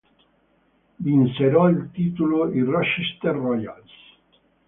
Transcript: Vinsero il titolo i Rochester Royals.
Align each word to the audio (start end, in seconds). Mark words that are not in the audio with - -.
Vinsero 0.97 1.67
il 1.67 1.91
titolo 1.93 2.51
i 2.51 2.61
Rochester 2.63 3.35
Royals. 3.35 3.91